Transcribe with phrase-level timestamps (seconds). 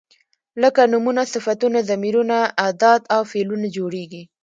[0.61, 2.37] لکه نومونه، صفتونه، ضمیرونه،
[2.69, 4.23] ادات او فعلونه جوړیږي.